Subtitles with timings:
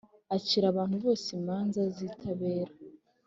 [0.35, 2.73] acira abantu bose imanza zitabera.